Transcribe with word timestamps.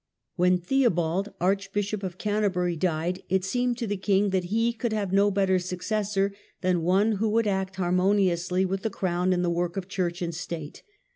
When 0.35 0.57
Theobald, 0.57 1.31
Archbishop 1.39 2.01
of 2.01 2.17
Canterbury, 2.17 2.75
died, 2.75 3.21
it 3.29 3.45
seemed 3.45 3.77
to 3.77 3.85
the 3.85 3.97
king 3.97 4.31
that 4.31 4.45
he 4.45 4.73
could 4.73 4.93
have 4.93 5.13
no 5.13 5.29
better 5.29 5.59
successor 5.59 6.33
than 6.61 6.81
one 6.81 7.11
who 7.17 7.29
would 7.29 7.45
act 7.45 7.75
harmoniously 7.75 8.65
with 8.65 8.79
^^^y^^^ 8.79 8.83
the 8.83 8.89
crown 8.89 9.31
in 9.31 9.43
the 9.43 9.49
work 9.51 9.77
of 9.77 9.87
church 9.87 10.23
and 10.23 10.33
state. 10.33 10.81